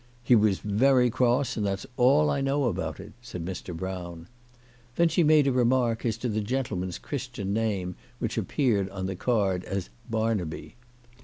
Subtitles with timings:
[0.23, 3.71] "He was very cross, and that's all I know about it," said Mr.
[3.77, 4.25] Brown.
[4.95, 9.15] Then she made a remark as to the gentleman's Christian name, which appeared on the
[9.15, 10.75] card as" Barnaby."